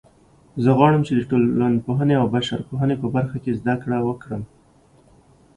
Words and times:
زه 0.63 0.69
غواړم 0.77 1.01
چې 1.07 1.13
د 1.15 1.21
ټولنپوهنې 1.29 2.15
او 2.21 2.25
بشرپوهنې 2.35 2.95
په 3.01 3.07
برخه 3.15 3.37
کې 3.43 3.57
زده 3.59 3.75
کړه 3.81 3.97
وکړم 4.07 4.43